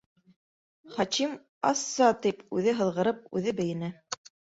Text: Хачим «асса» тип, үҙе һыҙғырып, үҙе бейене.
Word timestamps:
Хачим 0.93 1.35
«асса» 1.71 2.07
тип, 2.23 2.41
үҙе 2.61 2.73
һыҙғырып, 2.79 3.21
үҙе 3.41 3.55
бейене. 3.61 3.91